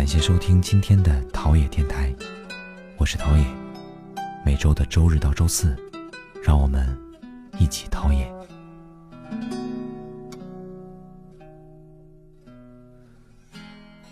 [0.00, 2.10] 感谢收听今天的陶冶电台，
[2.96, 3.44] 我是陶冶。
[4.42, 5.76] 每周的周日到周四，
[6.42, 6.88] 让我们
[7.58, 8.26] 一起陶冶。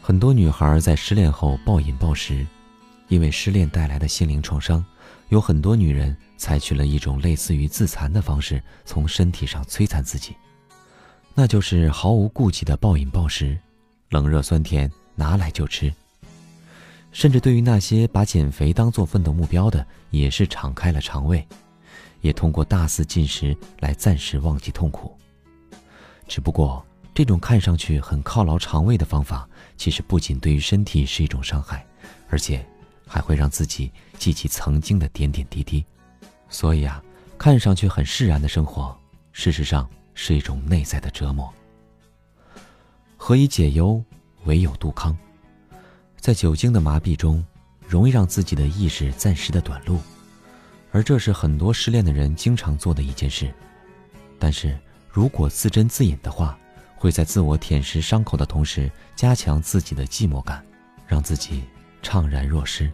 [0.03, 2.47] 很多女孩在失恋后暴饮暴食，
[3.09, 4.85] 因为失恋带来的心灵创伤，
[5.31, 10.37] 有很多女人采取了一种类似于自残的方式，从身体上摧残自己，
[11.33, 13.59] 那就是毫无顾忌的暴饮暴食，
[14.11, 15.93] 冷热酸甜拿来就吃。
[17.11, 21.45] 甚至对于那些把减肥当做奋斗目标的，也是敞开了肠胃，
[22.21, 25.17] 也通过大肆进食来暂时忘记痛苦。
[26.29, 29.49] 只不过，这种看上去很犒劳肠胃的方法。
[29.77, 31.87] 其实不仅对于身体是一种伤害，
[32.29, 32.65] 而且
[33.07, 35.85] 还会让自己记起曾经的点点滴滴。
[36.49, 37.03] 所以啊，
[37.39, 38.97] 看上去很释然的生活，
[39.33, 41.49] 事实上是一种内在的折磨。
[43.17, 44.03] 何以解忧，
[44.49, 45.17] 唯有杜康。
[46.19, 47.45] 在酒精的麻痹中，
[47.87, 50.01] 容易让自己的意识暂时的短路，
[50.91, 53.55] 而这是很多失恋的人经常做的一件事。
[54.39, 54.77] 但是
[55.11, 56.59] 如果自斟自饮的话，
[56.97, 60.65] 会在自我舔舐伤口的同时，加强自己的寂寞感，
[61.07, 61.63] 让自己
[62.03, 62.91] 怅然若失。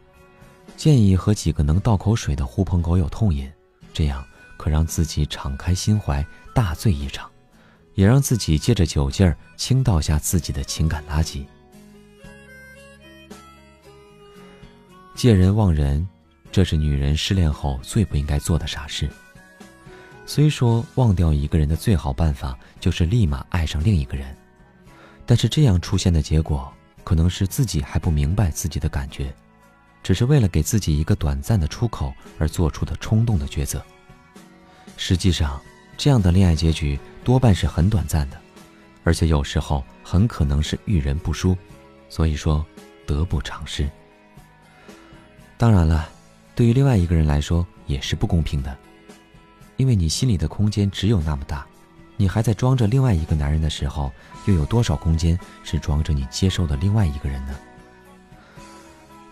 [0.76, 3.50] 建议和几个能倒口水的狐朋狗友痛饮，
[3.92, 4.24] 这样
[4.56, 7.30] 可让自己敞开心怀，大醉一场，
[7.94, 11.44] 也让自己借着酒劲儿倾倒下自己的情感垃圾。
[15.14, 16.06] 借人忘人，
[16.50, 19.08] 这是女人失恋后最不应该做的傻事。
[20.26, 24.34] 虽说忘掉一个人的最好办法就是立马爱上另一个人，
[25.26, 26.72] 但是这样出现的结果
[27.04, 29.32] 可能是自己还不明白自己的感觉，
[30.02, 33.84] 只是为了给自己一个短暂的出口而做出的冲动的抉择。
[34.96, 35.60] 实际上，
[35.96, 38.38] 这样的恋爱结局多半是很短暂的，
[39.02, 41.56] 而且有时候很可能是遇人不淑，
[42.08, 42.64] 所以说
[43.06, 43.88] 得不偿失。
[45.56, 46.08] 当然了，
[46.54, 48.76] 对于另外一个人来说也是不公平的。
[49.76, 51.66] 因为你心里的空间只有那么大，
[52.16, 54.12] 你还在装着另外一个男人的时候，
[54.46, 57.56] 又有多少空间是装着你接受的另外一个人呢？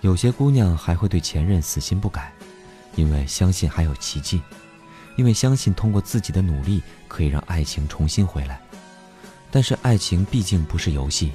[0.00, 2.32] 有些姑娘还会对前任死心不改，
[2.96, 4.42] 因为相信还有奇迹，
[5.16, 8.60] 因为相信通过自己的努力可以让爱情重新回来。
[9.50, 11.32] 但是爱情毕竟不是游戏，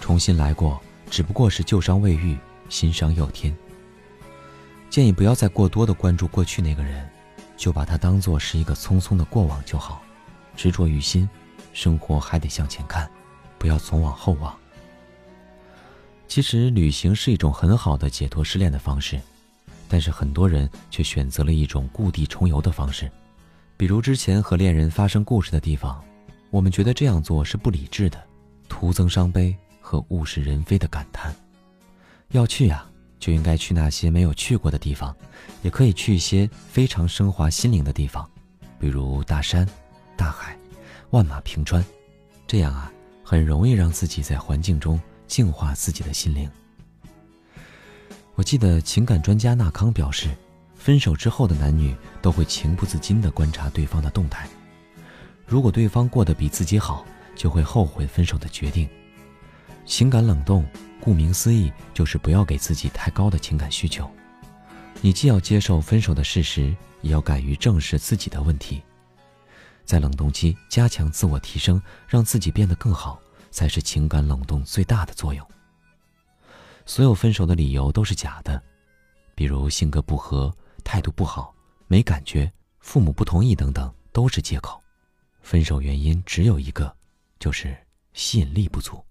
[0.00, 2.38] 重新来过只不过是旧伤未愈，
[2.68, 3.56] 新伤又添。
[4.88, 7.08] 建议不要再过多的关注过去那个人。
[7.56, 10.02] 就把它当做是一个匆匆的过往就好，
[10.54, 11.26] 执着于心，
[11.72, 13.10] 生活还得向前看，
[13.58, 14.54] 不要总往后望。
[16.28, 19.18] 其实旅行是一种很好的解脱失恋的方式，
[19.88, 23.10] 但是很多人却选择了一种故地重游的方式，
[23.76, 26.02] 比如之前和恋人发生故事的地方，
[26.50, 28.22] 我们觉得这样做是不理智的，
[28.68, 31.34] 徒增伤悲和物是人非的感叹。
[32.30, 32.86] 要去呀。
[33.18, 35.16] 就应该去那些没有去过的地方，
[35.62, 38.30] 也可以去一些非常升华心灵的地方，
[38.78, 39.66] 比如大山、
[40.16, 40.56] 大海、
[41.10, 41.82] 万马平川，
[42.46, 42.92] 这样啊，
[43.24, 46.48] 很容易让自己在环境中净化自己的心灵。
[48.36, 50.28] 我记得情感专家纳康表示，
[50.74, 54.46] 分手之后的男女都会情不自禁地观察对方的动态，
[55.46, 57.04] 如果对方过得比自己好，
[57.34, 58.88] 就会后悔分手的决定。
[59.84, 60.64] 情感冷冻。
[60.98, 64.10] 顾名思义，就是不要给自己太高的情感需求。
[65.00, 68.82] 你既要接受分手的事实，也要敢于正视自己的问题。
[69.84, 73.20] 在冷冻期加强自我提升，让自己变得更好，
[73.52, 75.46] 才是情感冷冻最大的作用。
[76.86, 78.62] 所有分手的理由都是假的，
[79.34, 80.54] 比如性格不合、
[80.84, 81.52] 态度不好、
[81.88, 84.80] 没感觉、父母不同意等等，都是借口。
[85.42, 86.96] 分手原因只有一个，
[87.40, 87.76] 就是
[88.14, 89.04] 吸引力不足。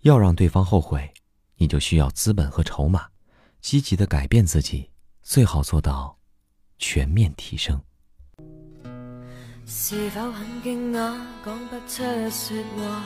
[0.00, 1.08] 要让对方后悔，
[1.56, 3.06] 你就需要资本和筹码，
[3.60, 4.90] 积极的改变自己，
[5.22, 6.18] 最好做到
[6.78, 7.80] 全面提升。
[9.64, 13.02] 是否很惊讶，讲不出说话？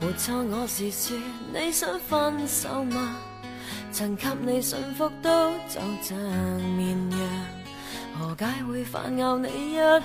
[0.00, 1.16] 没错，我是说
[1.52, 3.16] 你想分手吗？
[3.90, 6.16] 曾给你幸福都就像
[6.76, 7.20] 绵羊，
[8.18, 10.02] 何解会反咬你一下？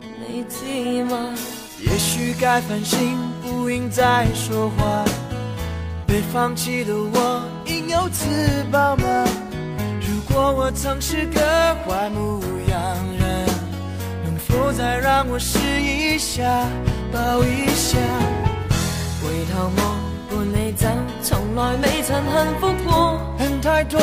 [0.00, 1.34] 你知吗？
[1.80, 5.04] 也许该反省，不应再说话。
[6.06, 9.24] 被放弃的我，应有自保吗？
[10.00, 11.40] 如果我曾是个
[11.84, 12.80] 坏牧羊
[13.18, 13.46] 人，
[14.24, 16.66] 能否再让我试一下，
[17.12, 17.98] 抱一下？
[19.20, 19.98] 回头望，
[20.30, 20.86] 伴你走，
[21.22, 23.20] 从来未曾幸福过。
[23.38, 23.98] 恨太多，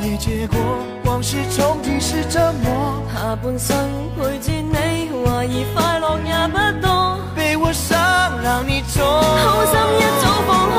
[0.00, 0.58] 没结果，
[1.04, 3.02] 往事重提是折磨。
[3.12, 3.76] 下半生
[4.16, 7.18] 陪住你，怀疑快乐也不多。
[7.34, 7.98] 被我伤，
[8.42, 9.02] 让你痛。
[9.04, 10.78] 好心一早放开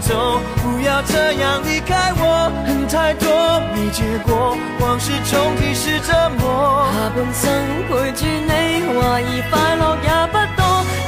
[0.00, 2.50] 走，不要这样离开我。
[2.66, 3.28] 恨太多
[3.74, 6.86] 没结果，往事重提是折磨。
[6.92, 7.50] 下半生
[7.88, 8.50] 陪住你，
[8.94, 10.60] 怀疑快乐也不多。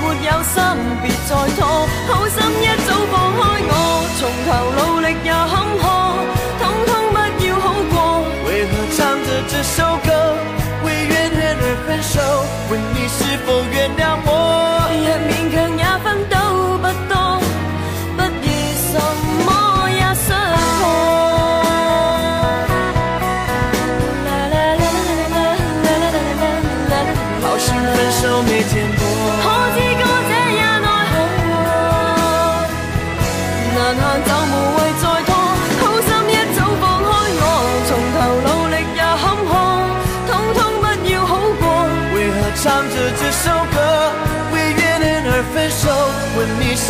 [0.02, 0.62] 没有心
[1.02, 1.60] 别再拖，
[2.08, 3.40] 好心一早放开
[3.70, 3.72] 我，
[4.18, 5.06] 从头努力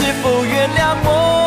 [0.05, 1.42] 是否原谅我？